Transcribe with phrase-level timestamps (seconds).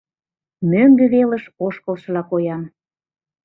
[0.69, 2.63] Мӧҥгӧ велыш ошкылшыла коям.